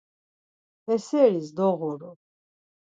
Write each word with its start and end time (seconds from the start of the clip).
He 0.87 0.95
seris 1.07 1.47
doğuru. 1.57 2.11